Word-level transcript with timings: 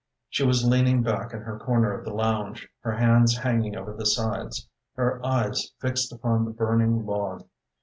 She 0.29 0.43
was 0.43 0.65
leaning 0.65 1.03
back 1.03 1.31
in 1.31 1.41
her 1.41 1.59
corner 1.59 1.93
of 1.93 2.03
the 2.03 2.11
lounge, 2.11 2.67
her 2.79 2.93
hands 2.93 3.37
hanging 3.37 3.75
over 3.75 3.93
the 3.93 4.07
sides, 4.07 4.67
her 4.95 5.23
eyes 5.23 5.73
fixed 5.79 6.11
upon 6.11 6.43
the 6.43 6.49
burning 6.49 7.05
log. 7.05 7.45